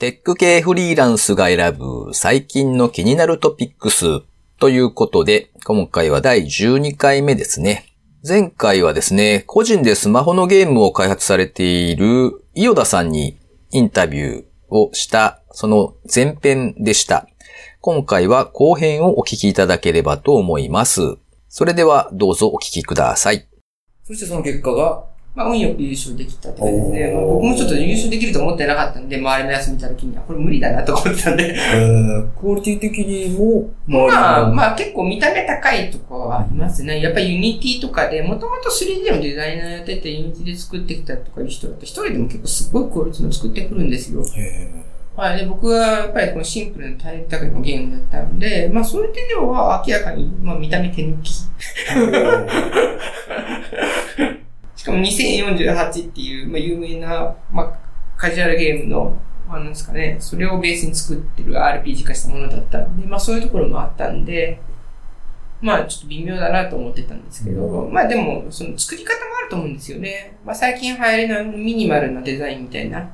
[0.00, 4.22] テック系フリーランスが選ぶ最近の気になるトピックス
[4.58, 7.84] ということで、今回は第12回目ですね。
[8.26, 13.38] 前回はですね、個人でスマホのゲームを開発されている伊予田さんに
[13.72, 17.28] インタビューをしたその前編でした。
[17.82, 21.18] 今回は後編をお聞きいただければと思います。
[21.50, 23.46] それではどうぞお聞きください。
[24.04, 27.14] そしてその結果がまあ、運よく優勝できたって感じですね。
[27.14, 31.54] まあ、僕もちょっと優勝できると思ってなかったんで、周りのやつ見た時には、これ無理だなと思ってたんで。
[31.54, 37.00] えー、クオリティ的にも、まあ、まあ結構見た目高いとかはありますね。
[37.00, 44.24] やっぱり Unity とかで、もともと 3D のデザイナーやってて、 Unity で作ってきたとかいう人だと、一人でも結構すごいクオリティの作ってくるんですよ。
[45.16, 45.38] はい。
[45.38, 51.30] で、僕はやっぱりこのシンプルなタイプだけのゲームだったんで、まあそういう点では明らかに、まあ見た目手抜き。
[54.80, 57.78] しかも2048っていう、まあ、有名な、まあ、
[58.16, 59.14] カジュアルゲームの、
[59.46, 64.58] まあ、なんですかね、それをベースに作ってる RPG 化したものだったんで、まあそういうところもあったんで、
[65.60, 70.38] まあちょっと微妙だなと思ってたんですけど、うん、まあでも、その作り方もあると思うんですよね。
[70.46, 73.06] まあ最近流行りのミニマルなデザインみたいな、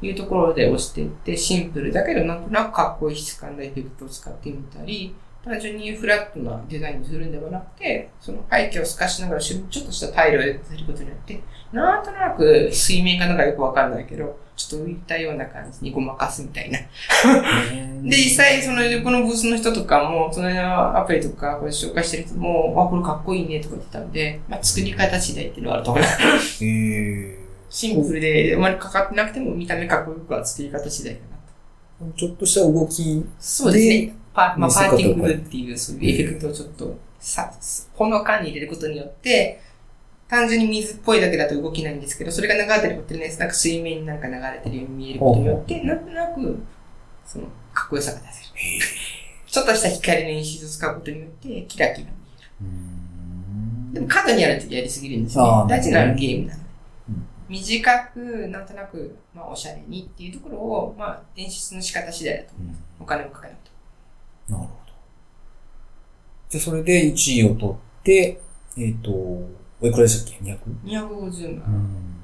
[0.00, 5.16] いうところで押していって、シンプルだけどなんとなくかっこいい質感のエフェクトを使ってみたり、
[5.48, 11.40] 単純にフラットなデザインにするんではなくて、その背景を透かしながらちょっとしたタイルをやってることによって、
[11.72, 16.78] なんとなく水面がなんかよくわかんないけど、ちょっと浮いたような感じにごまかすみたいな。
[18.02, 26.64] で、実際、その横のブースの人とかも、そのアプリとかこれ紹介してる人も、あ、これかっこいいねとか言ってたんで、まあ、作り方次第っていうのはあると思います。
[27.70, 32.18] シンプルであまりかかってなくても見た目かっこよくは作り方次第かなと。
[32.18, 34.14] ちょっとした動きそうですね。
[34.38, 37.52] パ,、まあ、パーティングっていう、そういうエフェクトをちょっと、さ、
[37.94, 39.60] ほのかに入れることによって、
[40.28, 46.58] 単純に水っぽいだけだと動きないんですけど、それが流れてることでね、なんか水面になんか流れてるように見えることによって、なんとなく、
[47.26, 48.48] その、かっこよさが出せる。
[49.46, 52.14] ちょっとした光の演出を使うことによって、キラキラ見
[53.90, 53.94] える。
[53.94, 55.44] でも、過度にやるとやりすぎるんですね。
[55.66, 56.68] 大事なゲームなので。
[57.48, 62.82] 短く、なんとなく、まあ、おしゃれにっていうところを、まあ、演出の仕方次第だと思います。
[63.00, 63.54] お金もかかる。
[66.48, 68.40] じゃあ、それで1位を取って、
[68.76, 72.18] えっ、ー、と、おいくらでしたっけ ?200?250 万。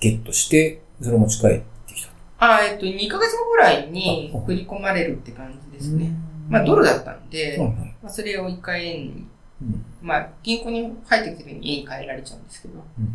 [0.00, 1.50] ゲットして、それを持ち帰っ
[1.86, 2.10] てきた。
[2.38, 6.12] あえっ、ー、と、2ヶ月後ぐらいに振り込まれるって感じですね。
[6.48, 7.68] まあ、ドルだったんで、はい
[8.02, 9.26] まあ、それを一回円に、
[9.62, 13.14] うん、まあ、銀行に入ってきてるに円に変えられちゃうんですけど、うん、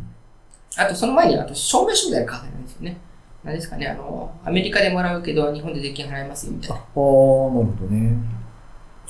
[0.77, 2.97] あと、その前に、あと、証明書みたいな書かれるんですよね。
[3.43, 6.75] 何ですかね、あの、アメリカでもらうけど、日本で税金払いますよ、みたいな。
[6.75, 8.44] ああ、なるほどね。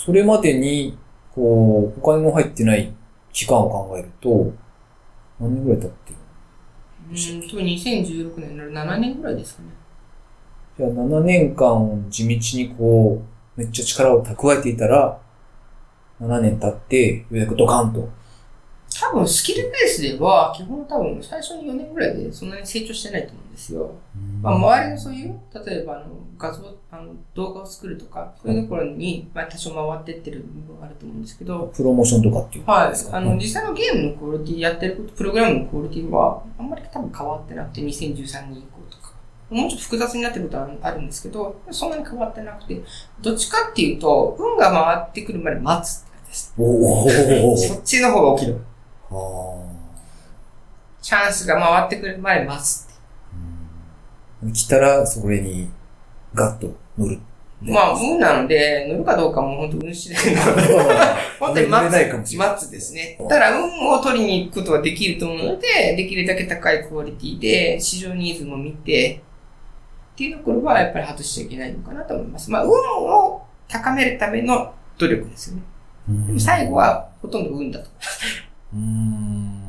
[0.05, 0.95] それまでに、
[1.33, 2.93] こう、お金の入ってない
[3.33, 4.53] 期間を考えると、
[5.39, 6.15] 何年ぐらい経ってる
[7.09, 9.69] うん、と2016年なら7年ぐらいですかね。
[10.77, 13.23] じゃあ7年間地道にこ
[13.57, 15.19] う、めっちゃ力を蓄えていたら、
[16.21, 18.07] 7年経って、ようやくドカンと
[19.01, 23.91] 多分スキルベースでは、基本多分最初に4年ぐらいでそんなに成長してないと思うんですよ。
[24.41, 26.05] まあ、周りのそういう、例えばあの
[26.37, 31.71] 画像、あの動画を作るとか、そういうところに、まあ、多少回ってってる部分があると思うんですけど。
[31.75, 32.93] プロモーションとかっていうはい。
[33.11, 39.11] あの、実際のゲームのクオリティやってること、プログラムのクオリティは、あんまり多分変わってなくて、2013年以降とか。
[39.49, 42.81] もうちょっと複雑になってることはあるんですけど、そんなに変わってなくて、
[43.21, 46.53] どっちかっていうと、運が回ってくるまで待つって感じです。
[46.57, 48.59] おそっちの方が大きいの。
[51.01, 52.93] チャンスが回ってくる前待つって。
[54.43, 55.69] うん、来たら、それに、
[56.33, 57.19] ガッと乗る。
[57.61, 60.61] まあ、運なので、乗るかどうかも本当運次第なので、
[61.39, 63.17] 本当に待つ、待つですね。
[63.29, 69.21] ただ、運を取りに行くことはできると思うので、できるだけ高いクオリティで、市場ニーズも見て、
[70.15, 72.49] っていうところはやっぱり外しちゃいけないのかなと思います。
[72.51, 75.63] まあ、運を高めるための努力ですよね。
[76.07, 78.44] でも最後はほとんど運だと思います。
[78.75, 79.61] うん。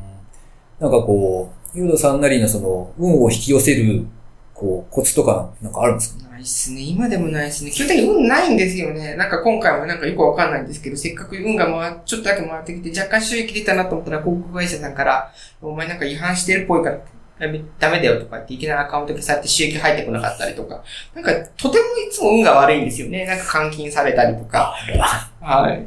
[0.79, 4.05] なんかこう、ユードさんなりのその、運を引き寄せる、
[4.53, 6.27] こう、コツとか、なんかあるんですか？
[6.29, 6.81] ないっすね。
[6.81, 7.71] 今でもないっすね。
[7.71, 9.15] 基本的に運ないんですよね。
[9.15, 15.31] なんか今回もなんかよくわかんないんですけど、せっかく運が回、ちょっとだけ回ってきて、若干収益出たなと思ったら、広告会社さんから、
[15.61, 16.97] お前なんか違反してるっぽいから、
[17.39, 17.47] ダ
[17.91, 20.83] メだよとかっていきなりアカウント消されて収益入ってこなかったりとか。
[21.13, 23.25] なんか、とてもいつも運が悪いんですよね。
[23.25, 24.73] なんか監禁されたりとか。
[25.41, 25.85] はい。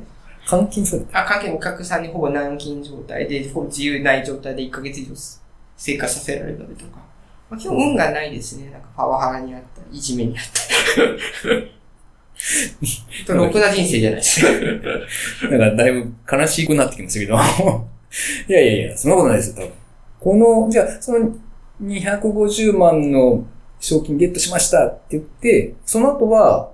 [0.51, 5.15] 監禁されあ、監禁お客さんにほぼ軟禁状態で、ほぼ自由ない状態で1ヶ月以上
[5.77, 6.99] 生活させられたりとか。
[7.49, 8.71] まあ、基本運がないですね。
[8.71, 11.73] なんかパワハラにあったり、いじめにあったり。
[13.29, 14.49] ろくな人生じゃないですか。
[15.51, 17.35] なんかだいぶ悲しくなってきましたけど。
[18.49, 19.71] いやいやいや、そんなことないですよ、多分。
[20.21, 21.33] この、じゃあ、その
[21.83, 23.45] 250万の
[23.79, 26.73] 賞金ゲットしましたって言って、その後は、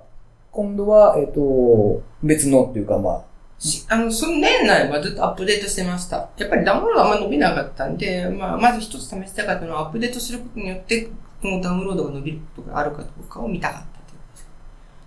[0.51, 3.26] 今度は、えっ、と、別のっていうか、まあ、
[3.59, 6.29] しあの、その年内はずっとアップデートしてました。
[6.37, 11.09] やっぱりダウンロードあんま伸びなかったんで、まあ、まず一つ試したかったのはアップデートすることによって、
[11.41, 13.97] このダウンロードが伸びることがあるかどうかを見たかった。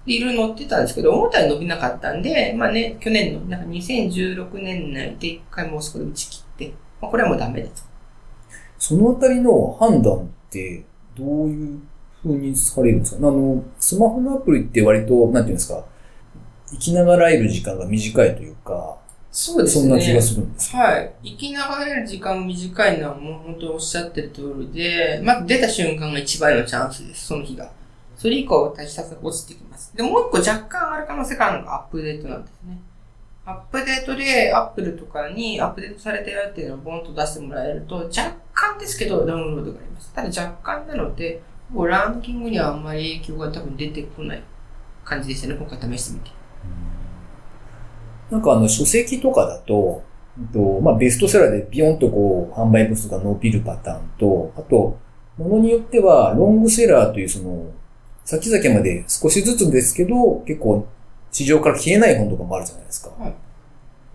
[0.07, 7.75] いろいろ載ってたんですけど、思ったより伸びなかったんで、まあね、去年の、なんか2016年内で一回もうそこで打ち切って、まあ、これはもうダメだと。
[8.79, 11.81] そのあたりの判断って、どういう
[12.23, 13.29] 風にされるんですか？
[13.29, 15.85] あの、スマホのアプリって割と、なんていうんですか、
[16.71, 18.97] 生きながらえる時間が短いというか、
[19.33, 19.83] そうですね。
[19.83, 20.75] そんな気がするんです。
[20.75, 21.13] はい。
[21.23, 27.71] 生きながらえる時間が短いのはもう本当におっしゃってる通りで、まず出た瞬間が一番のチャンスです、その日が。
[28.17, 29.97] それ以降は、私たち落ちてきます。
[29.97, 32.79] で、もう一個若干ある可能性があるのがアップデートなんですね。
[33.47, 40.13] アップデートで、アップルとかにアップデートされてるっていうのをボンと出してもらえると、若干ですけどダウンロードがあります。
[40.13, 41.41] ただ若干なので、
[41.73, 44.43] ランキングにはあんまり影響が多分出てこない
[45.05, 46.40] 感じでしたね、今回試してみて。
[48.31, 50.03] なんかあの、書籍とかだと、
[50.53, 54.99] とまあ、ベストセラーでビヨンとこう、販売部数が伸びるパターンと、あと、
[55.37, 57.73] ものによっては、ロングセラーというその、
[58.25, 60.87] 先々まで少しずつですけど、結構、
[61.33, 63.11] 市場から消えない本とかもあるじゃないですか。
[63.19, 63.50] はい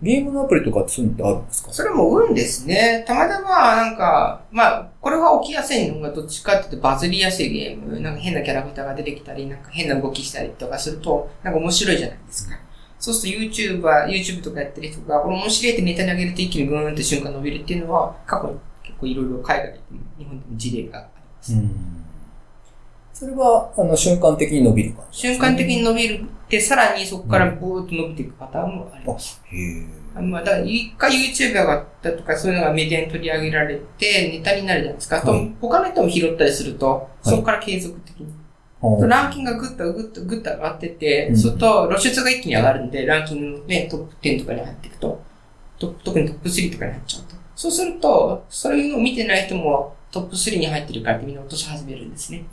[0.02, 1.72] ゲームのアプリとかってそういうのってあるんですか？
[1.72, 3.02] それも運ですね。
[3.06, 7.98] たまたま、なんか、まあ、これが起きやすいのがどっちかっていうとバズりやすいゲーム。
[8.00, 12.58] なんか変なキャラクターが出てきたり、なんか変な動きしたりとかすると、なんか面白いじゃないですか。
[12.98, 21.52] そうすると YouTuber、YouTube とかやってる人が、これ面白いってネタに上げると一気にグーンって瞬間伸びるっていうのは、過去に結構いろいろ海外でも日本でも事例があります。
[21.54, 22.05] うん。
[23.18, 29.40] それは、あの、瞬間的に伸びる感じ、瞬間的に伸びるって、さらにそこからブーッと伸びていくパターンもあります。
[29.46, 29.86] へえ。
[30.14, 35.16] あのまあ、だから一回 YouTuber がだとかそういうのがメディアに取り上げられて、ネタになるじゃないですか。
[35.16, 38.26] あとはい他の人も拾ったりすると、いそこから継続的に。
[38.82, 45.22] はあランキングがぐっとぐっとぐっと上がってて、うんそうすると露出が一気に上がるんで、ランキングのね、トップ10とかに入っていくと、
[45.78, 47.36] トップ特にトップ3とかに入っちゃうと。
[47.54, 52.44] そうすると、そういうのを見てない人もトップ3に入ってるからってみんな落とし始めるんですね。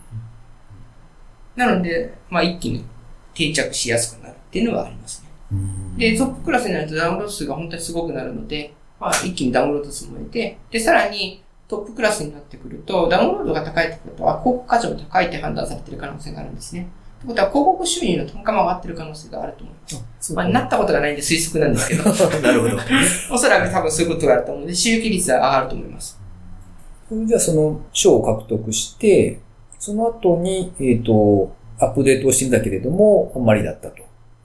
[1.55, 2.85] なので、まあ一気に
[3.33, 5.29] 定着しやすくなるっていうのはありますね。
[5.51, 16.87] うんで、トップクラスになるとダウンロード数が本当にすごくなるので、まあ、一気にダウンロード数も得て、で、さらにトップクラスになってくると、ダウンロードが高いってことは、広告価値も高いって判断されている可能性があるんですね。
[17.19, 20.33] ってことは、広告収入の単価も上がってる可能性があると思います。
[20.33, 22.03] まあ、なったことがないんで推測なんですけど、
[22.41, 22.77] なるほど。
[23.31, 26.19] おそらく多分そういうことがあると思うので、収益率は上がると思います。
[27.09, 29.39] それじゃあその賞を獲得して、
[29.83, 33.97] その後に、えっ、と、アップデートをしてみたけれども、あんまりだったと。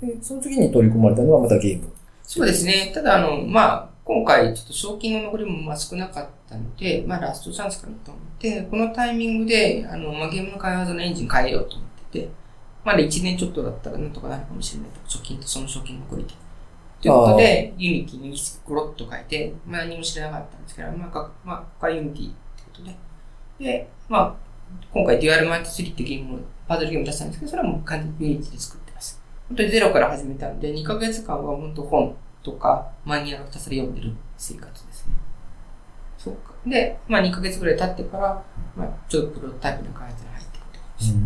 [0.02, 1.88] で、その次に取り込まれたのはまたゲーム。
[2.24, 2.90] そうですね。
[2.92, 12.28] ただ、あの、まあ、今回、ちょっと賞金の残りもまあ少なかったので、まあ、ラストチャンスかなと思って、このタイミングで、あの、まあ、ゲームの開発のエンジン変えようと思ってて、
[12.84, 14.98] まだ1年ちょっとだったらなんとかなるかもしれないと。
[15.08, 16.30] 賞金とその賞金残りで。
[17.00, 18.36] ということで、 Unity に
[18.66, 22.96] ゴロッと変えて、まあ、何も知らなかったんですけど、まあ、かまあ、ここから Unity ってことで。
[23.60, 24.47] で、まあ、
[24.92, 29.22] 今回デュアルマイト3ってゲームを、パズルゲーム出したんですけど、それはもう完全に Unity で作ってます。
[29.48, 35.14] 本当にゼロから始めたんで、2ヶ月間は本当本とかマニュアルをひたすら読んでる生活ですね。
[36.18, 36.52] そうか。
[36.66, 38.44] で、まあ2ヶ月ぐらい経ってから、
[38.76, 41.16] まあちょっとプロトタイプの開発に入っていくってことです。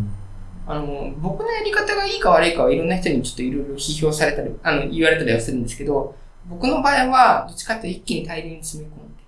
[0.66, 6.14] あの、僕のやり方がいいか悪いかはいろんな人にちょっといろいろ批評されたり、あの、言われたりはするんですけど、
[6.48, 9.22] 僕の場合は、どっちかって一気に大量に詰め込んで、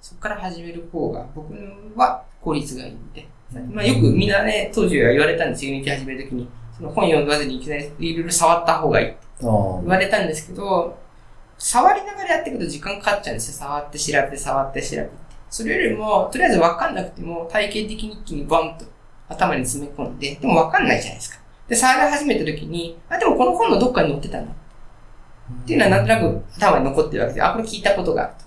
[0.00, 1.52] そこから始める方が、僕
[1.96, 3.26] は効率がいいんで、
[3.72, 6.48] まあよくみんなね、当時は言われたんですよ、 Unity 始めるときに。
[6.76, 10.98] その本読まずにいきなりいろいろ触った方がいい言われたんですけど、
[11.58, 13.58] 触りながらやっていくと時間かかっちゃうんですよ。
[13.58, 15.10] 触って調べて、触って調べて。
[15.50, 18.84] それよりも、とりあえず分かんなくても、体系的に一気にバンと
[19.28, 21.40] 頭に詰め込んで、でも分かんないじゃないですか。
[21.68, 24.44] で、触り始めた時に、あ、でもこの本のどっかに載ってたな。
[24.44, 28.44] っていうのはなんとなく頭に残ってるわけで、あ、これ聞いたことがあると。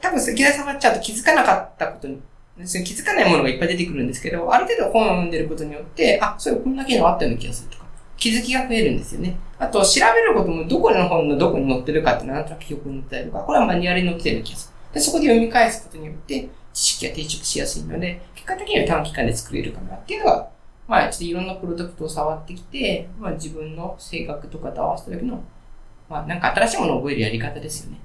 [0.00, 2.20] 多分、いきなり触っちゃうと気づかなかったことに、
[2.64, 9.36] その気づかないものがいっぱい出てくるんですけど、ある程度本を読んでることによって、あ、そういえばこんな機能あったような気がするとか、気づきが増えるんですよね。
[9.58, 14.94] あと、調べることもどこの本のどこに載ってるかってなんとなく記憶に載ったりとか、これはマニュアルに載ってるような気がする。
[14.94, 20.48] で、そこで読み返すことによって、知識が定着しやすいので、結果的には短期間で作れるかなっていうのが、
[20.88, 25.42] まあ、ちょっといろんなプロダクトを触ってきて、まあ自分の性格とかと合わせた時の、
[26.08, 28.00] まあなんか新しいものを覚えるやり方ですよね。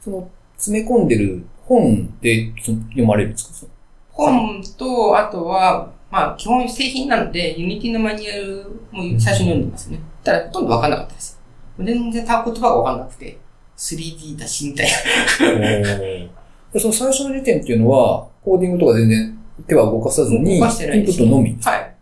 [0.00, 3.72] その、詰め込んでる本でそ読まれるんですか？
[4.10, 9.98] 本と、あとは、まあ基本製品なので、 Unity のマニュアルも最初に読んでますね。
[10.22, 11.40] ただほとんどわかんなかったです。
[11.78, 13.38] 全然言葉がわかんなくて、
[13.76, 15.48] 3D だしみたいな。
[16.72, 21.58] でその最初の時点っていうのは、コーディングとか全然手は動かさずに、インプ動かしてないですットのみ。
[21.62, 21.94] はい。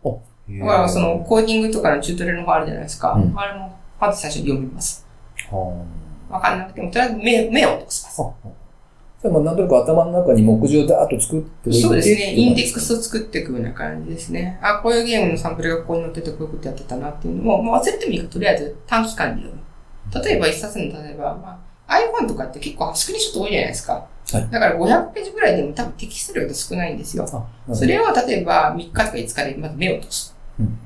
[0.59, 3.13] だから、その、コーディングとかのチュートリアルの方あるじゃないですか？
[3.13, 5.07] うんあれも、まず最初に読みます。
[5.51, 5.85] は
[6.29, 8.23] わかんなくても、とりあえず目、目を落とします
[9.25, 9.29] あ。。
[9.29, 12.35] あじゃあ、まあ、なんとなく頭の中に目次をダーッと作っておいてそうですね。
[12.35, 12.87] インデックス。
[12.87, 14.59] スを作っていくような感じですね。
[14.63, 20.25] あ、こういうゲームのサンプルがここに載っててこういうことやってたなっていうのを、もう忘れてもいいから、とりあえず短期間で読む。
[20.25, 23.93] 例えば一冊の、例えば、まあ、iPhone とかって結構スクリーンショット多いじゃないですか。
[23.95, 27.27] はいだから500ページぐらいでも多分テキスト量が少ないんですよ。
[27.27, 30.37] それを例えば3日とか5日でまず目を落とす。
[30.61, 30.79] うん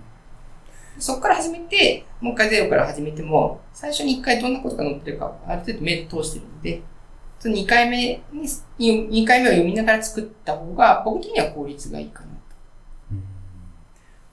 [0.98, 6.82] そこから始めて、もう一回ゼロから始めても、最初に1回どんなことが載ってるかをある程度目で通してるので、
[7.44, 8.48] その2回目に、
[9.12, 12.28] 2回目を読みながら作った方が、僕的には効率がいいかな。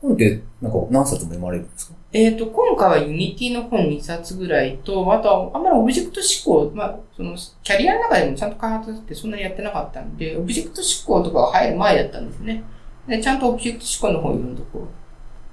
[0.02, 1.96] 本って、なんか何冊も読まれるんですか？
[2.14, 12.64] えっ、と、今回は Unity の本2冊ぐらいと、あとは、あんまりオブジェクト思考、まあ、その、キャリアの中でもちゃんと開発ってそんなにやってなかったんで、オブジェクト思考とかが入る前だったんですね。
[13.10, 14.88] で、ちゃんとオブジェクト思考の方を読んどこうっ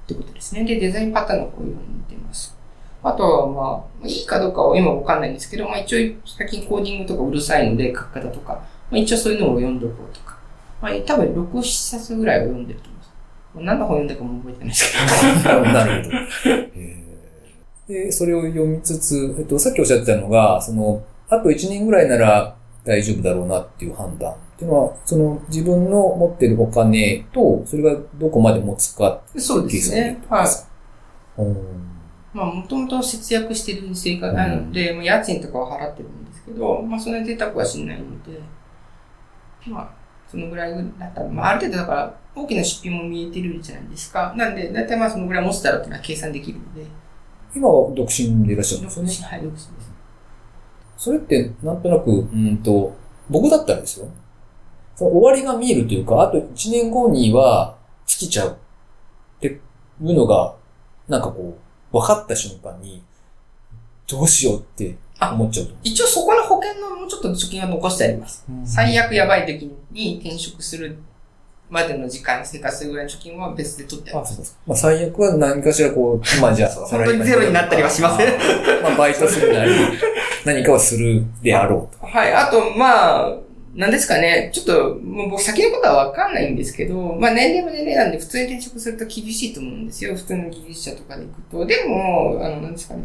[0.07, 0.63] てことですね。
[0.65, 2.57] で、デザインパターンの方を読んでます。
[3.03, 8.55] あとは、まあ、いいかどうかは今わかんないんですけど、まあ一応、最近コーディングとかうるさいので書き方とか、
[8.91, 10.37] まあ一応そういうのを読んどこうとか、
[10.83, 11.63] まあ多分6、7
[11.99, 13.11] 冊ぐらいは読んでると思います。
[13.55, 15.61] 何の本読んだかも覚えてないですけど。
[15.63, 16.17] なるほど。
[16.17, 17.09] へー
[17.89, 29.23] で、それを読みつつ、えっと、さっきおっしゃってたのが、その、あと1年ぐらいなら大丈夫だろうなっていう判断っていうのは、その自分の持ってるお金と、それがどこまで持つか？
[29.39, 30.23] そうですね。
[30.29, 30.49] はい。
[31.41, 31.88] うん
[32.39, 38.41] まあ、もともと節約してる生活なので、まあ、家賃とかは払ってるんですけど、まあ、そんなに贅沢はしないので、
[39.67, 39.91] まあ、
[40.29, 44.33] そのぐらいだったら、まあ、ある程度だから、大きな出費も見えてるじゃないですか。
[44.37, 46.87] なんで、だいたいまあ、そのぐらい持つだろうっていうのは計算できるので、
[47.57, 49.11] 今は独身でいらっしゃるんですよね。
[49.11, 49.93] 独身、はい、独身です。
[50.97, 52.97] それって、なんとなく、うんと、
[53.29, 54.09] 僕だったらですよ。
[54.95, 57.77] その終わりが見えるというか、あと1年後には
[58.07, 58.55] 尽きちゃうっ
[59.41, 59.51] てい
[60.01, 60.55] うのが、
[61.09, 63.03] なんかこう、分かった瞬間に、
[64.07, 68.45] どうしようって思っちゃうと思一応そこの保険のもうちょっと貯金は残してあります。
[68.49, 68.67] う。
[68.67, 70.99] 最悪やばい時に転職する
[71.71, 74.35] までの時間、生活するぐらいの貯金は別で取ってありあ、ます。
[74.35, 74.59] そうです。
[74.67, 78.83] まあ最悪は何かしらこう、まあじゃあ、本当にゼロになったりはしません。
[78.83, 79.73] まあバイトするなり、
[80.45, 82.07] 何かはするであろうと。
[82.07, 82.33] はい。
[82.33, 83.37] あと、まあ、
[83.75, 84.51] なんですかね。
[84.53, 90.15] ちょっと、もう僕先のことはわかんないんですけど、まあ年齢も年齢なんで普通に転職すると厳しいと思うんですよ。
[90.17, 91.67] 普通の技術者とかで行くと。
[91.67, 93.05] でも、あの、なんですかね。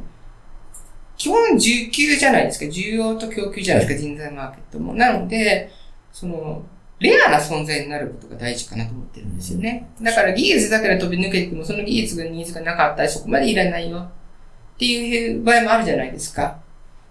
[1.18, 2.66] 基本需給じゃないですか。
[2.66, 4.08] 需要と供給じゃないですか。
[4.08, 4.94] 人材マーケットも。
[4.96, 5.70] なので、
[6.12, 6.64] その、
[7.00, 9.90] レアな存在になることが大事かなと思ってるんですよね。
[10.02, 16.63] だから技術だけで飛び抜けても、その技術がニーズがなかったらそこまでいらないよっていう場合もあるじゃないですか。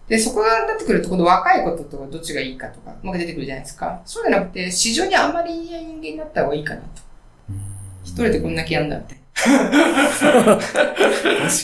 [0.08, 4.02] で、そこがなってくると、今度若いこととかどっちがいいかとか、まあ出てくるじゃないですか。
[4.04, 6.86] そうじゃなくて、市場にあんまりいない人間になった方がいいかなと。
[8.04, 9.16] 一人でこんだけやんだって。
[9.34, 9.50] 確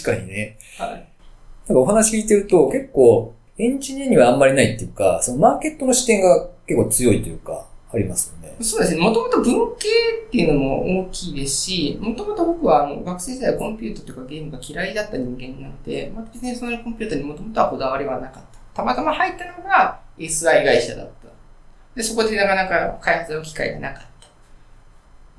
[0.04, 0.57] かにね。
[0.78, 0.90] はい。
[0.90, 8.38] なんかお話聞いてると、結構、エンジニアにはあんまりないっていうか、そのマーケットの視点が結構強いというか、ありますよね。
[8.61, 9.00] そうですね。
[9.00, 9.88] もともと文系
[10.27, 18.59] っていうのも大きいですし、もともと僕はあの学生時代はコンピュータとかゲームが嫌いだった人間なので、まあ、別にそのコンピュータにもともとはこだわりはなかった。
[18.75, 21.29] たまたま入ったのが SI 会社だった。
[21.95, 24.09] で、そこでなかなか開発の機会がなかった。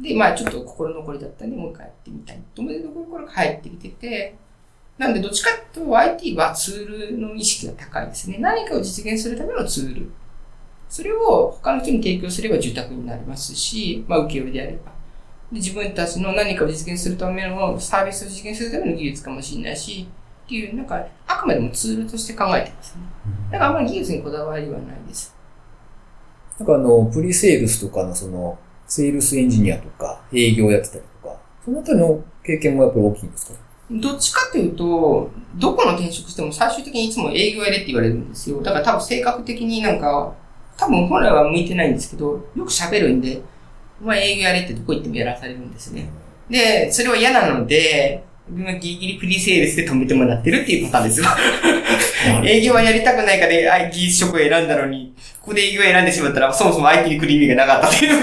[0.02, 4.36] で、まあちょっと心残りだったんで、もう一回やってみたいと思ってところから入ってきてて、
[4.98, 8.38] なんでどっちかっていうと IT はツールの意識が高いですね。
[8.40, 10.12] 何かを実現するためのツール。
[10.89, 14.91] それを他の人に提供すれば受託になりますし、まあ受け売りであれば。
[15.51, 20.08] で自分たちの何かを実現するためのサービスを実現するための技術かもしれないし、
[20.46, 23.01] っていう、なんか、あくまでもツールとして考えてますね。
[23.51, 25.36] だからあんまり技術にこだわりはないです。
[26.58, 33.60] なんかあの、プリセールスとかのその、セールスエンジニアとか、営業やってたりとか、そのあたりの経験もやっぱり大きいんですか？
[33.91, 38.62] どっちかというと、どこの転職しても最終的にいつも営業やれって言われるんですよ。
[38.62, 40.34] だから多分性格的になんか、
[40.79, 43.41] 多分本来は向いてないんですけど、よく喋るんで、
[44.01, 46.09] まあ営業やれってどこ行ってもやらされるんですね。
[46.50, 51.27] で、それは嫌なので、今ギリギリプリセールスで止めてもらってるっていうパターンですよ。
[52.43, 58.13] 営業はやりたくないからあ技術職を選んだのに、ここで営業を選んでしまったら、そもそも IT に来る意味がなかったっていう。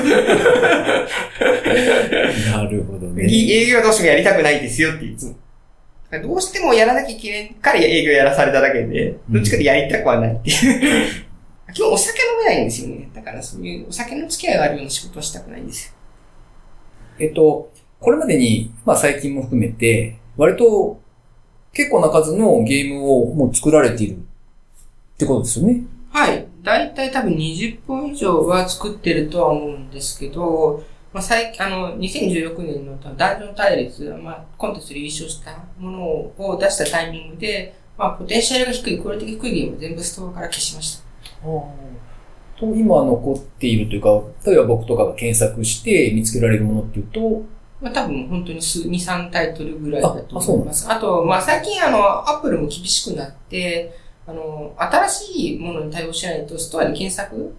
[2.50, 3.24] なるほどね。
[3.24, 5.36] 営業はどうしてもやりたくないですよっていつも。
[6.22, 11.25] どうしてもやらなきゃいけないから営業やらされただけで、どっちかでやりたくはないっていう。
[11.76, 13.10] 基本お酒飲めないんですよね。
[13.12, 15.92] だからそういうお酒の付き合いがあるような仕事をしたくないんですよ。
[17.18, 20.98] えっと、これまでに、まあ最近も含めて、割と
[21.74, 24.18] 結構な数のゲームをもう作られているっ
[25.18, 25.82] てことですよね。
[26.12, 26.46] はい。
[26.62, 41.05] だいたい多分20本以上は作ってるとは思うんですけど、まあ、最あの、2016年のダンジョン対立、まあ、コンテストで優勝したものを出したタイミングで、まあ、ポテンシャルが低い、クオリティが低いゲームを全部ストアから消しました。
[41.42, 47.44] と、今残っているというか、例えば僕とかが検索して見つけられるものっていうと、
[47.80, 50.90] まあ多分本当に数、2、3タイトルぐらいだと思います。
[50.90, 53.94] あと、まあ最近あの、 Apple も厳しくなって、
[54.26, 57.54] あの、新しいものに対応しないと、ストアで検索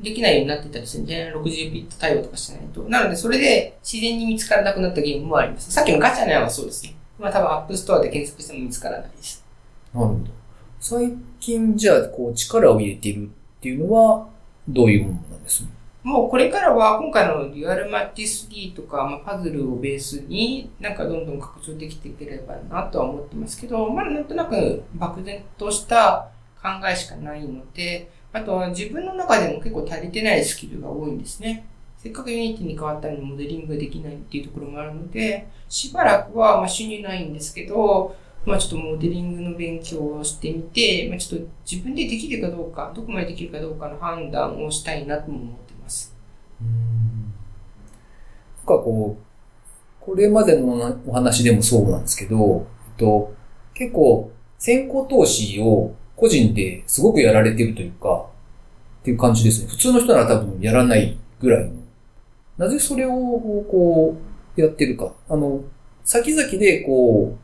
[0.00, 2.82] できないようになってたりするんで、60ビット対応とかしないと。
[2.84, 5.70] なので、それで自然に見つからなくなったゲームもあります。
[5.70, 6.94] さっきのガチャのやはそうですね。
[7.18, 9.44] まあ多分 App Store で検索しても見つからないです。
[9.94, 10.20] なるほど。
[10.86, 14.28] 最近じゃあ、こう、力を入れているっていうのは、
[14.68, 15.64] どういうものなんです？
[15.64, 15.70] か
[16.02, 26.28] もうこれからは今回のデュアルマッチ3とか、まあ、パズルをベースになんかどんどん拡張できていければなとは思ってますけど、まだなんとなく漠然とした
[26.62, 31.66] 考えしかないので、あとは自分の中でも結構足りてないスキルが多いんですね。
[31.96, 38.14] せっかく Unity に変わったのにモデリングができないっていうところもあるので、しばらくはまあ収入ないんですけど、
[38.46, 46.14] まあちょっとモデリングの勉強をしてみて、まあちょっと自分でできるかどうか、どこまでできるかどうかの判断をしたいなとも思ってます。
[46.60, 47.04] うん
[48.66, 53.34] なんかこう、これまでのお話でもそうなんですけど、えっと、
[53.74, 58.26] 結構、先行投資を個人ですごくやられてるというか、
[59.00, 59.68] っていう感じですね。
[59.68, 61.72] 普通の人なら多分やらないぐらいの。
[62.56, 64.16] なぜそれをこ
[64.56, 65.12] う、やってるか。
[65.28, 65.62] あの、
[66.04, 67.43] 先々でこう、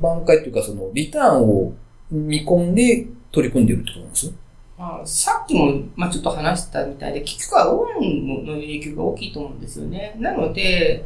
[0.00, 1.72] 挽回というかその、リターンを
[2.10, 4.32] 見込んで取り組んでるってことなんです
[4.78, 7.66] あ、さっきも、まあ、ちょっと話したみたいで、結局は
[8.00, 10.16] 運の影響が大きいと思うんですよね。
[10.18, 11.04] なので、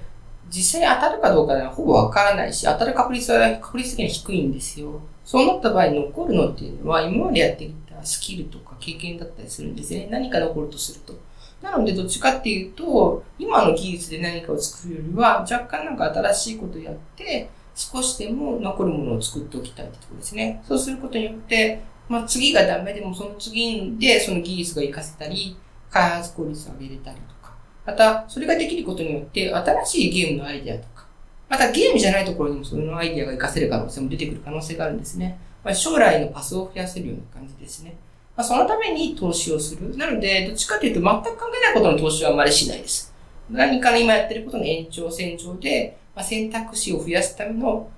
[0.49, 5.01] 実際に当たるかどうかはほぼわからないし、当たる確率は確率的に低いんですよ。
[5.25, 10.07] そうなった場合残るのっていうのは、今までやってきたスキルとか経験だったりするんですね。
[10.11, 11.15] 何か残るとすると。
[11.61, 20.63] なので、どっちかっていうと、今の技術で何かを作るよりは、若干なんか新しいことをやって、少しでも残るものを作っておきたいってころですね。
[20.67, 25.57] そうすることによって、まあ、次がダメでもその次でその技術が活かせたり、
[25.91, 27.55] 開発効率を上げれたりとか。
[27.87, 31.07] また、それができることによって、新しいゲームのアイデアとか、
[31.49, 35.39] またゲームじゃないところにもそのアイデアが活かせる可能性も出てくる可能性があるんですね。
[35.63, 37.97] まあ、将来のパスを増やせるような感じですね。
[38.37, 39.97] まあ、そのために投資をする。
[39.97, 43.15] なので、どっちかというと全く関係ないことの投資はあまりしないです。
[43.51, 47.89] 何かの今やってることの延長線上で、まあ、選択肢を増やすための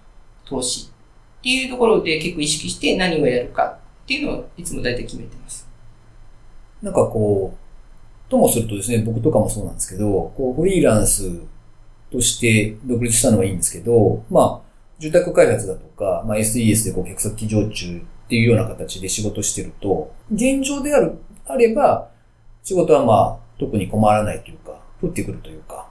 [0.45, 0.91] 投資
[1.41, 5.69] っていうところで結構意識して何をやるかっていうのをいつも大体決めてます。
[6.83, 11.41] なんかこう、ともするとですね、僕とかもそうなんですけど、こう、フリーランス
[12.11, 14.67] として独立したのはいいんですけど、まあ、
[14.99, 22.09] 住宅開発だとか、まあ、SES でこう、客先常駐っていうような形で仕事してると、現状である、あれば、
[22.63, 25.89] 仕事はまあ、特に困らないというか、降ってくるというか。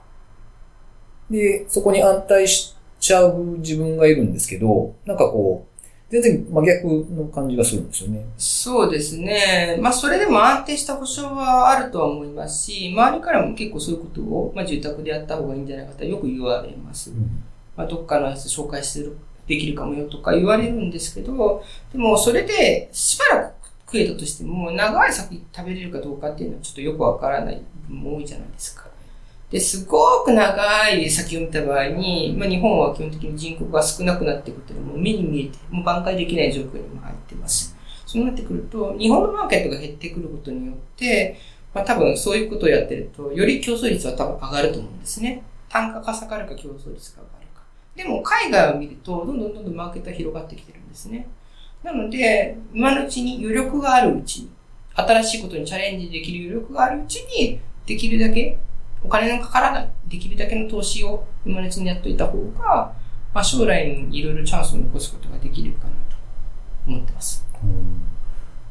[1.30, 5.76] で、そこに安泰しちゃう自分がいるんですけど、なんかこう、
[6.08, 8.24] 全然真逆の感じがするんですよね。
[8.38, 9.76] そうですね。
[9.80, 17.12] まあ、それでも安定した保証はあるとは思いますし、周りからも結構そういうことを、まあ、住宅でやった方がいいんじゃないかとよく言われます。
[17.76, 19.16] まあ、どっかのやつ紹介する、
[19.48, 21.62] できるかもよとか言われるんですけど、
[21.92, 23.54] でもそれでしばらく
[23.86, 28.85] 食えたとしても、長い先食べれるかどうかっていうのはちょっとよくわからない部分も多いじゃないですか。
[29.50, 37.76] で、すごく長い先を見た場合に、まあ、日本は基本的に人口が少なくなっていくっていうのも目に見えて、もう挽回できない状況にも入ってます。
[38.04, 41.38] そうなってくると、日本のマーケットが減ってくることによって、
[41.72, 45.42] まあ、多分そういうことをやってると、より競争率は多分上がると思うんですね。
[45.68, 47.62] 単価が下がるか競争率が上がるか。
[47.94, 51.28] でも海外を見ると、どんどんどんどんマーケットは広がってきてるんですね。
[51.84, 54.50] なので、今のうちに余力があるうちに、
[54.94, 58.58] 新しいことにチャレンジできる余力があるうちに、できるだけ、
[59.02, 62.92] お金のかからない、できるだけの投資を今のうちにやっといた方が、
[63.34, 66.16] まあ、将来にいろいろチャンスを残すことができるかなと
[66.86, 67.46] 思ってます。
[67.62, 68.02] うん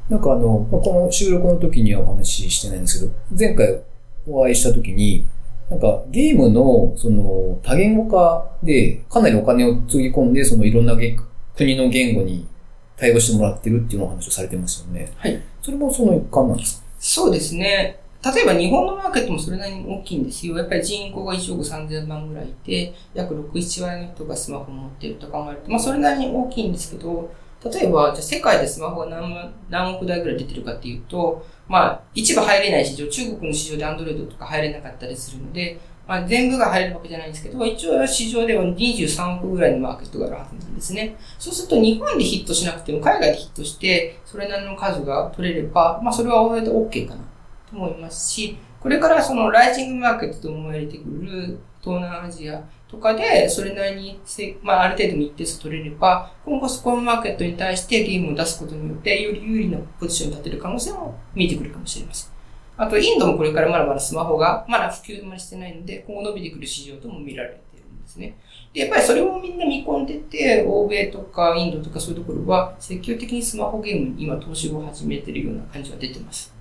[0.08, 3.82] なんかあの、まあこの収録の時にはお話ししてないんですけど、前回
[4.28, 5.26] お会いした時に、
[5.68, 11.18] なんかゲームのその多言語化でかなりお金をつぎ込んで、そのいろんな言
[11.56, 12.48] 国の言語に
[12.96, 15.12] 対応してもらってるっていうお話をされてますよね。
[15.18, 15.42] はい。
[15.64, 16.86] それもその一環なんですか？
[17.00, 17.98] そうですね。
[18.34, 20.58] 例えば日本のマーケットもそれなりに大きいんですよ。
[20.58, 27.32] やっぱり人口が1億3000万ぐらいいて、約6、1割の人がスマホを持っていると考えると、まあそれなりに大きいんですけど、
[27.64, 41.16] 例えば、じゃあ世界でスマホが何何億台ぐらい出てるかっていうと、まあ一部入れない市場、中国の市場でアンドロイドとか入れなかったりするので、まあ全部が入れるわけじゃないんですけど、一応市場では23億ぐらいのマーケットがあるはずなんですね。
[41.38, 47.22] そうすると日本でヒットしなくても海外でヒットして、それなりの数が取れれば、まあそれは大体 OK かな
[47.70, 62.32] と思いますし、これからそのライジングマーケットと思われてくる東南アジアとかで、それなりにせ、まあ、ある程度の一定数取れれば、今後そこのマーケットに対してゲームを出すことによって、より有利なポジションに立てる可能性も見えてくるかもしれません。
[62.78, 68.38] あと、インドもこれからまだまだスマホがまだ普及までしてないので、今後伸びてくる市場とも見られているんですね。
[68.74, 76.55] で、やっぱりそれをみんな見込んでて、欧米とかインドとかそういうところは、積極的にスマホゲームに今投資を始めてるような感じは出てます。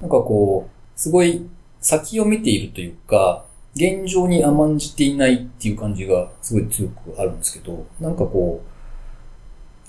[0.00, 1.48] なんかこう、すごい
[1.80, 8.62] 先を見ているというか、現状に甘んじていないっていう感じがすごい強くあるんですけど、なんかこ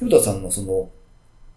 [0.02, 0.90] う、ヨダさんのその、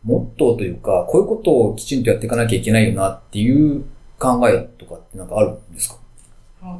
[0.03, 3.85] モットーというか、こういうことをきちんとやっていかなきゃいけないよなっていう
[4.19, 5.97] 考えとかってなんかあるんですか？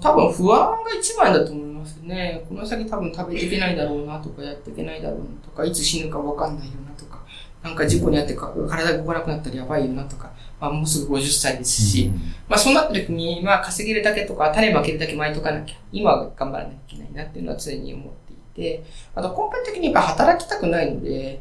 [0.01, 2.45] 多分不安が一番だと思いますね。
[2.49, 7.20] この先多分食べていけないだろうなとか、やっていけないだろうなとか、いつ死ぬかわかんないよなとか、
[7.63, 12.15] なんか事故にあってか体が動かなくなったらやばいよなとか、まあもうすぐ50歳ですし、うん、
[12.49, 21.41] まあそうなった時に、まあ稼げるだけとか、種まけるだけ巻いとかなきゃ、今は頑張らなきゃいけないなっていうのは常に思っていて、あと根本的にやっぱ働きたくないので、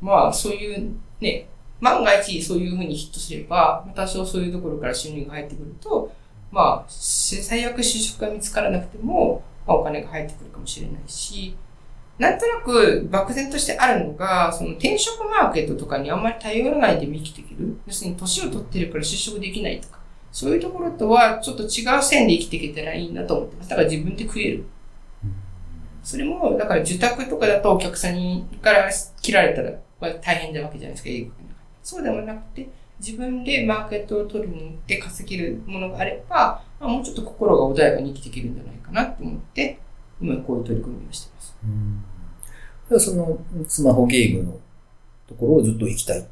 [0.00, 1.48] まあそういうね、
[1.80, 6.12] 万が一そういうふうにヒットすれば、多少そういうところから収入が入ってくると、
[6.50, 11.56] まあ、最悪就職が見つからなくても、まあ、お金が入ってくるかもしれないし、
[12.18, 17.78] なんとなく漠然としてあるのが、その転職マーケットとかにあんまり頼らないでも生きていける。
[17.86, 20.00] 要するに年を取ってるから就職できないとか、
[20.32, 23.70] そういうところとはちょっと違う線で生きていけたらいいなと思ってます。
[23.70, 24.64] だから自分で食える。
[26.02, 29.72] それも、だから受託とかだとお客さんにから切られたら
[30.20, 31.30] 大変なわけじゃないですか、英語
[31.82, 39.78] そうでもなくて、自分でマーケットを取るに行って稼げるものがあれば、もうちょっと心が穏やかに生きていけるんじゃないかなと思って、
[40.20, 41.56] 今こういう取り組みをしてます。
[42.90, 43.00] うん。
[43.00, 44.58] そのスマホゲームの
[45.26, 46.24] ところをずっと行きたいっ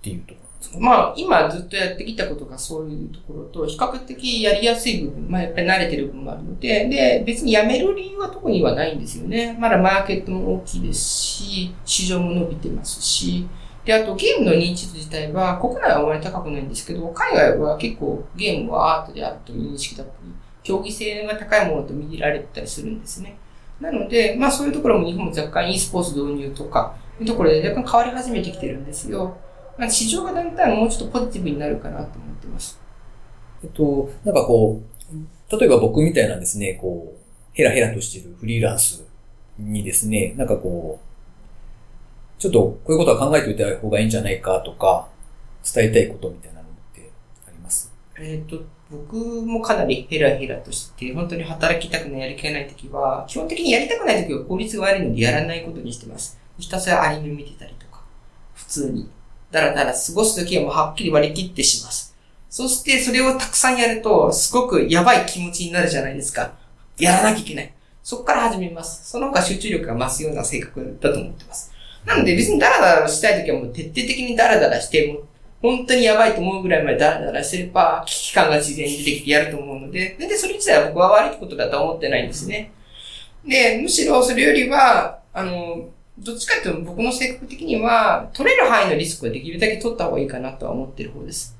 [0.00, 0.78] ていうところですか？
[0.78, 9.56] まあ、今ずっとやってきたことがそういうところと、比較的やりやすい部分、まあやっぱり慣れてる部分もあるので、で、別にやめる理由は特にはないんですよね。
[9.58, 13.48] まだマーケットも大きいですし、市場も伸びてますし、
[13.84, 20.32] で、あとゲームの認知度自体は国内はあまり高くないんですけど、海外は結構ゲームはアートであるという認識だったり、
[20.66, 23.38] 競技性が高いものと見られたりするんですね。
[23.80, 29.36] なので、まあそういうところも日本も若干 e スポーツ導入とか、いうところで若干変わり始めてきてるんですよ。
[29.78, 32.80] まあ、市場がだんだんもうちょっとポジティブになるかなと思ってます。
[33.62, 34.80] えっと、なんかこ
[35.12, 37.18] う、例えば僕みたいなんですね、こう、
[37.52, 39.06] ヘラヘラとしてるフリーランス
[39.58, 40.98] にですね、なんかこ
[42.38, 45.08] う、ちょっとこういうことは考えておいた方がいいんじゃないかとか、
[45.62, 47.10] 伝えたいことみたいなのって
[47.46, 47.92] あります？
[48.18, 56.38] えっ、と、僕もかなりヘラヘラとして、本当に働きたくない、やる気がないときは、基本的にやりたくないときは効率が悪いのでやらないことにしてます。
[56.58, 58.02] ひたすらアニメ見てたりとか、
[58.54, 59.08] 普通に、
[59.50, 62.14] だらだら過ごすときはもうはっきり割り切ってします。
[62.48, 66.52] そしてそれをたくさんやると、すごくやばい気持ちになるじゃないですか。
[66.98, 67.72] やらなきゃいけない。
[68.02, 69.10] そこから始めます。
[69.10, 71.72] その方が集中力が増すような性格だと思ってます。
[72.04, 75.20] なので別にダラダラしたいときはもう徹底的にダラダラして、
[75.66, 82.70] 本当にやばいと思うぐらいまでダラダラすれば、危機感が自然に出てきてやると思うので、全然それ自体は僕は悪いことだとは思ってないんですね。
[83.44, 91.56] で、むしろそれよりは、あの、どっちかっていうと僕の性格的には、取れる範囲のリスクはできるだけ取った方がいいかなとは思ってる方です。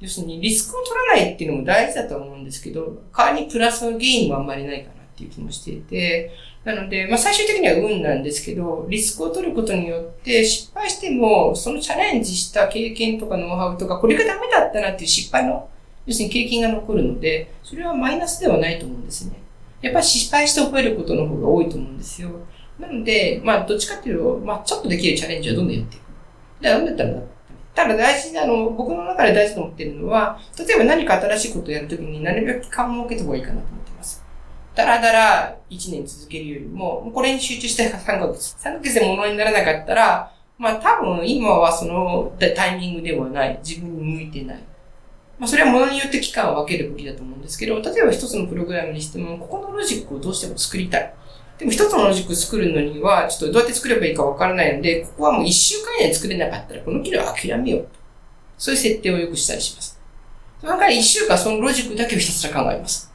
[0.00, 6.32] 要するにリスクを取らないっていうのも大事だと思うんですけど、代わりにプラスの原因もあんまりないかなっていう気もしていて、
[6.68, 15.66] なので、まあ最終的には運なんですけど、リスクを取ることによって失敗しても、そのチャレンジした経験とかノウハウとか、これがダメだったなっていう失敗の、
[16.04, 19.38] 要するに経験が残るので、それはマイナスではないと思うんですね。
[19.80, 22.28] やっぱり失敗して覚えることの方が多いと思うんですよ。
[22.78, 26.02] なので、まあどっちかっていうと、まあちょっとできるチャレンジはどんどんやっていく。
[26.60, 27.22] だからなんだったら
[27.74, 33.87] ただ大事なの、僕の中で大事と思ってるのは、例えば何か新しいことをやるときになるべく期間を設けた方がいいかなと思って。
[34.78, 38.54] だらだら1年続けるよりも、もうこれに集中して3ヶ月。
[38.60, 43.58] 3ヶ月で物にならなかったら、まあ多分今はそのタイミングではない。
[43.66, 44.62] 自分に向いてない。
[45.36, 51.12] まあそれは物によって期間を分けるべきだと思うんですけど、例えば一つのプログラムにしても、ここのロジックをどうしても作りたい。
[51.58, 57.88] でも一つのロジックを作るのには、ちょっとどうやって作ればいいか分からないので、ここはもう一週間以内に作れなかったら、この機能は諦めよう
[58.56, 60.00] そういう設定をよくしたりします。
[60.60, 63.07] その中で一週間そのロジックだけをひたすら考えます。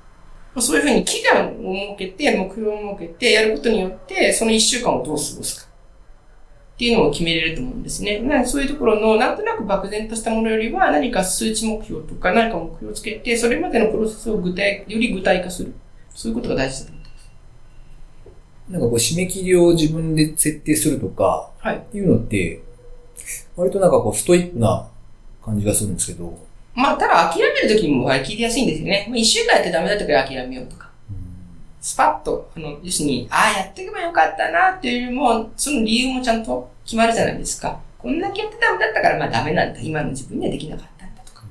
[0.61, 5.73] そういうふうに期間を設けて、目標を設けてやることによって、その一週間をどう過ごすか。
[6.73, 8.19] っていうのを決めれると思うんですね。
[8.19, 15.73] なそういうところの、なんとなく漠然としたものよりは、何か数値目標とか、何か目標をつけて、それまでのプロセスを具体、より具体化する。
[16.13, 18.71] そういうことが大事だと思います。
[18.71, 21.77] なんかこう、締め切りを自分で設定するとか、はい。
[21.77, 22.61] っていうのって、
[23.55, 24.89] 割となんかこう、ストイックな
[25.45, 26.37] 感じがするんですけど、
[26.75, 29.05] まあ、ただ諦めるときにも聞いてやすいんですよね。
[29.07, 30.89] まあ、一週間やってダメだったから諦めようとか。
[31.79, 37.79] スパッと、あの、要するに、ああ、やっていけばよかったなっていうよりも、その理由もちゃんと決まるじゃないですか。
[37.99, 39.79] こんだけやってダメだったから、まあダメなんだ。
[39.81, 41.43] 今の自分にはできなかったんだとか。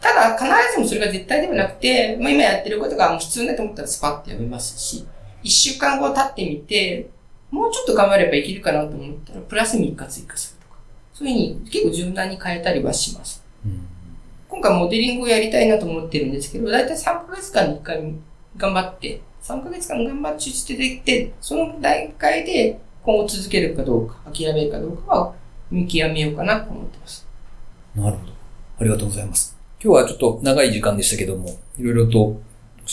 [0.00, 5.06] ただ、必ずしもそれが絶対ではなくて、まあ今やってることがもう必要だと思ったらスパッとやめますし、
[5.44, 7.08] 一週間後経ってみて、
[7.52, 10.80] もうちょっと頑張ればいけるかなと思ったら、プラス3日追加するとか。
[11.14, 13.44] そういうふうに結構柔軟に変えたりはします。
[14.48, 18.14] 今回モデリングをやりたいなと思ってるんですけど、だいたい3ヶ月間に1回
[18.56, 25.34] 頑張って、3ヶ月間頑張って出てきて、その段階で今後続けるかどうか、諦めるかどうかは
[25.70, 27.26] 見極めようかなと思ってます。
[27.94, 28.32] なるほど。
[28.80, 29.56] ありがとうございます。
[29.82, 32.40] 今日はちょっと長い時間でしたけども、いろいろと教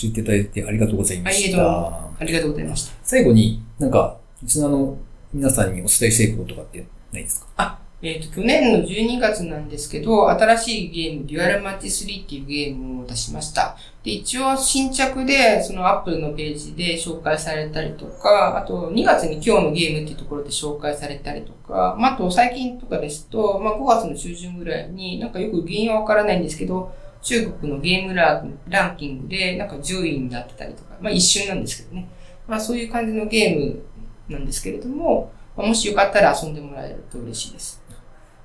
[0.06, 1.88] えていただいてありがとうございまはい、した。
[2.20, 2.94] ありがとうございました。
[3.04, 4.98] 最後に、なんか、リスナーの
[5.34, 7.48] 皆さんにお伝えしたいこととかってないですか？
[7.58, 13.78] あ、えっ、と、去年の12月なんですけど、新しいゲーム、デュアルマッチ3っていうゲームを出しました。
[14.04, 32.08] で、一応新着で、そのアップルのページで紹介されたりとか、あと2月に今日のゲームっていうところで紹介されたりとか、まあ、あと最近とかですと、まあ、5月の中旬ぐらいに、なんかよく原因はわからないんですけど、中国のゲームラランキングで、なんか10位になってたりとか、まあ一瞬なんですけどね。
[32.48, 33.82] まあそういう感じのゲーム
[34.30, 37.82] なんですけれども、もしよかったら遊んでもらえると嬉しいです。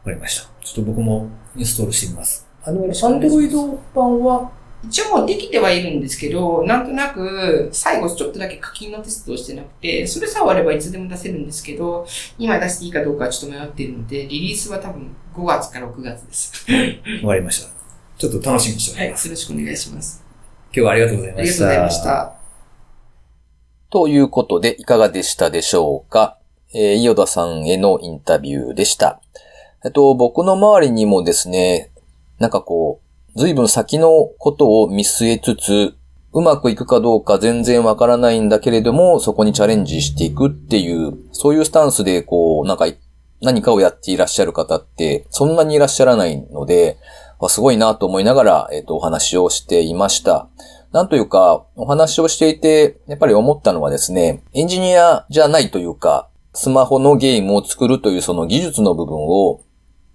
[0.01, 0.49] わかりました。
[0.65, 2.47] ちょっと僕もインストールしてみます。
[2.65, 4.51] あの、ろしくお願いします Android 版は、
[4.89, 12.07] 一応できてはいるんですけど、なんとなく最後ちょっとだけ課金のテストをしてなくて、それさえあればいつでも出せるんですけど、
[12.39, 16.67] 今出していいかどうかちょっと迷っているので、リリースは多分5月か6月です。
[17.23, 17.69] わかりました。
[18.17, 19.29] ちょっと楽しみにしておはい、よります。
[19.29, 20.23] ろしくお願いします。
[20.67, 21.45] 今日はありがとうございあました。
[21.45, 22.33] りがとうございました。
[23.91, 26.39] ということで、いかがでしたでしょうか？
[26.73, 29.21] えー、伊予田さんへのインタビューでした。
[29.83, 31.91] えっと、僕の周りにもですね、
[32.39, 33.01] なんかこ
[33.35, 35.95] う、随分先のことを見据えつつ、
[36.33, 42.87] うまくいくかどうか全然わからないんだけれども、そこにチャレンジしていくっていう、そういうスタンスでこう、なんか、
[43.41, 46.99] 何かをやっていらっしゃる方って、そんなにいらっしゃらないので、
[47.49, 50.49] すごいなと思いながら、えっと、お話をしていました。
[50.93, 59.63] なんというか、お話をしていて、やっぱり思ったのはですね、エンジニアじゃないというか、スマホのゲームを作るというその技術の部分を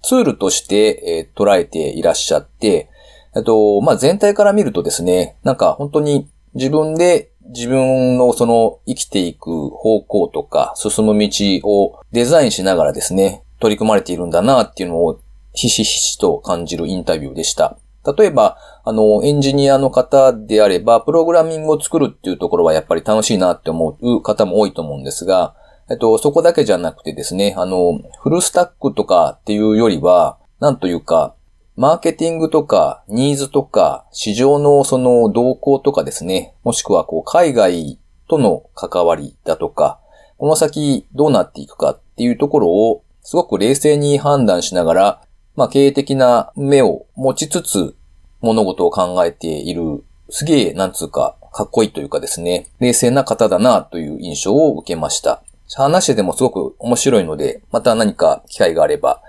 [0.06, 2.89] ツールとして、えー捉えていらっしゃって、
[3.36, 11.30] えっと、まあ、全体から見るとですね、なんか本当に自分で自分のその生きていく方向とか進む道
[11.63, 15.20] をデザインしながらですね、取り組まれているんだなっていうのを
[15.54, 17.78] ひしひしと感じるインタビューでした。
[18.18, 25.56] 例えば、あの、エンジニアの方であれば、プログラミングを作るっていうところはやっぱり楽しいなって思う方も多いと思うんですが、
[25.89, 31.36] えっと、そこだけじゃなくてですね、あの、フルスタックとかっていうよりは、なんというか、
[31.76, 40.00] マーケティングとか、ニーズとか、市場のその動向とかですね、もしくはこう、海外との関わりだとか、
[40.38, 45.21] この先どうなっていくかっていうところを、すごく冷静に判断しながら、
[45.56, 47.95] まあ、経営的な目を持ちつつ、
[48.41, 55.43] 物事を考えている、すげえ、なんつうか、かっこいいというかですね、冷静な方だなという印象を受けました。
[55.73, 59.21] 話しててもすごく面白いので、また何か機会があれば、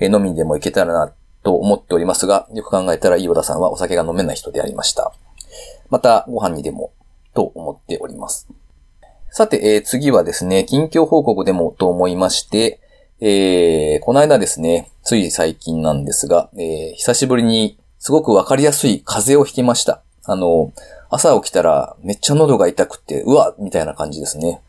[0.00, 5.12] 飲みにでも行けたらなと思っておりますが、よく考えたら、伊予田さんはお酒が飲めない人でありました。
[5.88, 6.92] またご飯にでも、
[7.34, 8.48] と思っております。
[9.30, 12.80] さて、えー次はですね、近況報告でもと思いまして、
[13.20, 20.02] えーこの間ですね、つい最近なんですが、えー久しぶりにすごくわかりやすい風邪をひきました。
[20.24, 20.72] あの、
[21.10, 24.60] 朝起きたらめっちゃ喉が痛くて、うわみたいな感じですね。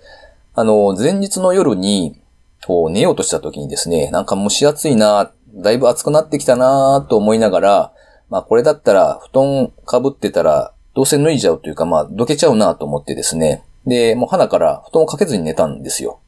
[0.59, 2.19] あの、前日の夜に、
[2.65, 7.93] こう寝ようとした時にですね、なんか蒸し暑いな、だいぶ暑くなってきたなと思いながら、
[8.31, 13.65] まあこれだったら布団かぶってたらどうせ脱いじゃうというかまあどけちゃうなと思ってですね。
[13.85, 16.21] で、もう鼻から布団をかけずに寝たんですよ。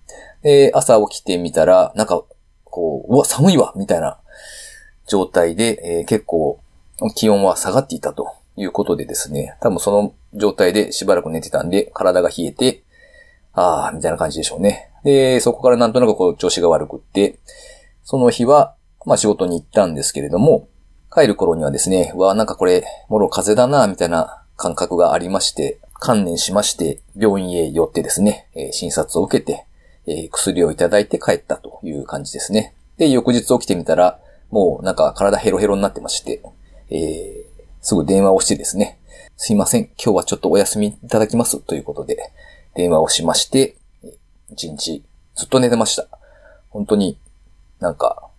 [0.44, 2.24] で、朝起きてみたら、なんか、
[2.66, 4.20] こう、うわ、寒いわみたいな
[5.08, 6.60] 状態で、えー結構
[7.16, 12.84] 気温は下がっていたということでですね、多分その状態でしばらく寝てたんで、体が冷えて、
[13.54, 14.92] あー、みたいな感じでしょうね。
[15.04, 17.40] で、そこからなんとなくこう調子が悪くって、
[18.04, 20.68] その日は、まあ仕事に行ったんですけれども、
[21.14, 29.66] 帰る頃にはですね、うわ、なんかこれ、もろ風邪だな、みたいな感覚がありまして、観念しまして、病院へ寄ってですね、えー診察を受けて、
[30.06, 32.76] えー薬をいただいて帰ったという感じですね。
[32.98, 36.42] で、翌日起きてみたら、もうなんか体ヘロヘロになってまして、
[36.90, 37.50] えー
[37.82, 39.00] すぐ電話をしてですね、
[39.38, 42.18] すいません、今日はちょっとお休みいただきますということで、
[42.80, 44.14] 電話をしまして、えー
[44.52, 45.04] 一日
[45.36, 46.08] ずっと寝てました。
[46.70, 47.20] 本当に
[47.80, 48.30] なんか、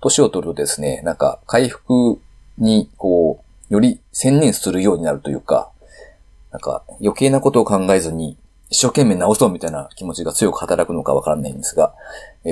[0.00, 2.20] 年を取るとですね、なんか回復
[2.56, 5.70] にこう、より専念するようになるというか、
[6.50, 8.36] なんか余計なことを考えずに
[8.70, 11.94] 一生懸命直そうみたいな気持ちが強く働くのかわからないんですが、
[12.44, 12.50] え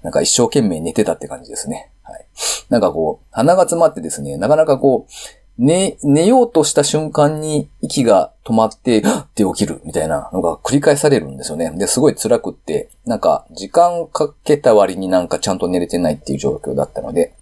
[0.00, 1.90] ー、なんか一生懸命寝てたって感じですね。
[2.02, 2.26] はい。
[2.68, 5.12] なんかこう、鼻が詰まってですね、なかなかこう、
[5.56, 9.02] 寝、寝ようとした瞬間に息が止まって、っ
[9.34, 11.70] て起きるみたいなのが繰り返されるんですよね。
[11.76, 17.34] で、すごい辛くって、なんか時間かけた割になんかちゃんと寝れてないっていう状況だったので、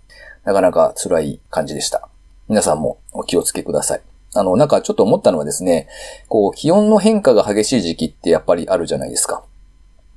[0.45, 2.09] なかなか辛い感じでした。
[2.49, 4.03] 皆さんもお気をつけください。
[4.35, 5.89] あの、なんかちょっと思ったのはですね、
[6.29, 9.45] こう、気温の変化が激しい時期ってやっぱりあるじゃないですか。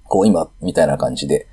[0.05, 1.47] こう、今、みたいな感じで。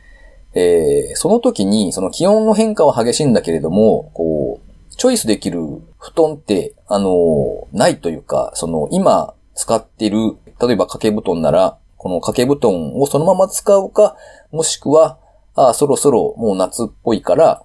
[0.54, 4.71] えー、その時に、その気温の変化は激しいんだけれども、こう、
[5.02, 5.58] チョイスできる
[5.98, 14.14] 布団って、あの、ないというか、その、今使ってる、例えば掛け布団なら、この掛け布団をそのまま使うか、
[14.52, 15.18] もしくは、
[15.56, 17.64] ああ、そろそろもう夏っぽいから、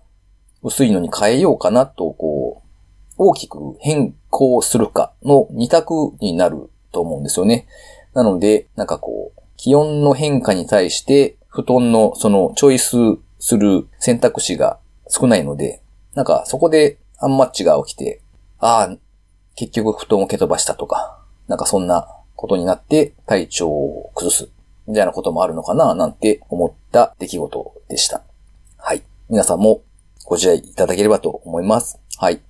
[0.64, 7.68] 薄いのに変えようかなと、こう、大きく変更するかの二択になると思うんですよね。
[8.16, 12.98] なので、なんかこう、気温の変化に対して、布団のそのチョイス
[13.38, 15.84] する選択肢が少ないので、
[16.16, 18.22] なんかそこでアンマッチが起きて、
[18.60, 18.98] ああ、
[19.56, 24.50] 結局布団を蹴飛ばしたとか、なんかそんなことになって体調を崩す、
[24.88, 28.24] みたいなこともあるのかな、なんて思った出来事でした。
[28.78, 29.04] はい。
[29.30, 29.82] 皆さんも
[30.26, 32.00] ご自愛いただければと思います。
[32.18, 32.42] はい。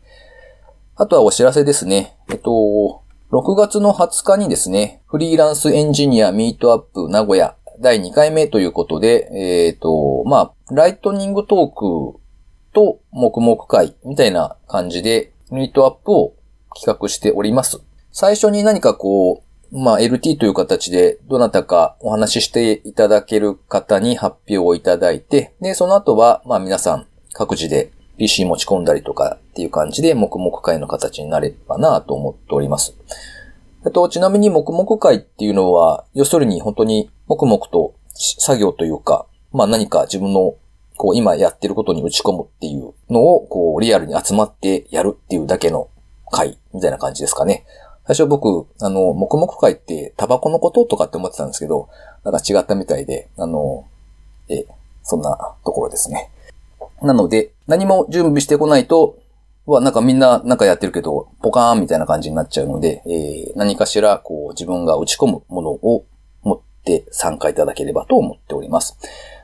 [0.96, 2.18] あとはお知らせですね。
[2.30, 12.20] えっと、6月の20日にですね、フリーランスエンジニアミートアップ名古屋第2回目ということで、えっ、と、まあ、ライトニングトーク
[12.78, 16.36] と黙々会みたいな感じでミートアップを
[16.76, 17.82] 企画しております。
[18.12, 32.96] 最初に何かこう、まあ、LT という形でどなたかお話ししていただける方に発表をいただいて、で、その後は、まあ皆さん各自で PC 持ち込んだりとかっていう感じで、黙々会の形になればなと思っております。
[33.88, 40.54] えっと、ちなみに黙々会っていうのは、要するに本当に黙々と作業というか、まあ何か自分の
[40.98, 45.90] こう今やってることに打ち込むっていうのを、こうリアルに集まってやるっていうだけの
[46.32, 47.66] 会みたいな感じですかね。
[48.06, 51.90] 最初僕、あの、黙々会ってタバコのこととかって思ってたんですけど、
[52.24, 53.86] なんか違ったみたいで、あの、
[54.50, 54.66] え、
[55.04, 56.30] そんなところですね。
[57.02, 59.18] なので、何も準備してこないと、
[59.68, 66.06] は、なんかみんななんかやってるけど、ポカーンみたいな感じになっちゃうので、えー、何かしら、こう、自分が打ち込むものを
[66.44, 68.98] 持って参加いただければと思っております。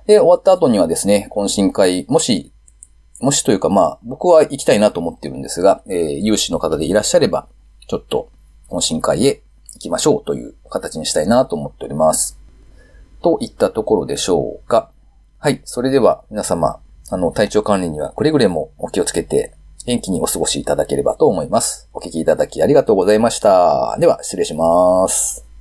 [0.05, 2.51] で、終わった後にはですね、懇親会、もし、
[3.19, 7.47] もしというかまあ、僕は行きたいなと思ってるんですが、えー、有志の方でいらっしゃれば、
[7.87, 8.29] ちょっと、
[8.69, 9.43] 懇親会へ
[9.75, 12.37] 行きましょうという形にしたいなと思っております。
[13.21, 14.89] といったところでしょうか。
[15.39, 15.61] はい。
[15.65, 19.53] それでは皆様、あの、体調管理にはくれぐれもお気をつけて、
[19.85, 21.89] 元気にお過ごしいただければと思います。
[21.93, 23.97] お聞きいただきありがとうございました。
[23.99, 25.52] では、失礼します。